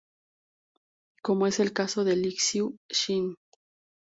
Como 1.21 1.45
es 1.45 1.59
el 1.59 1.73
caso 1.73 2.03
de 2.03 2.15
Liu 2.15 2.33
Xin. 2.89 3.35